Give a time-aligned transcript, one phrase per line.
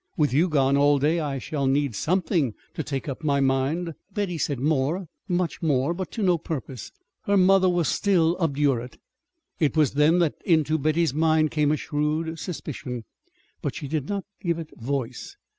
[0.17, 4.39] With you gone all day I shall need something to take up my mind." Betty
[4.39, 6.91] said more, much more; but to no purpose.
[7.25, 8.97] Her mother was still obdurate.
[9.59, 13.03] It was then that into Betty's mind came a shrewd suspicion,
[13.61, 15.37] but she did not give it voice.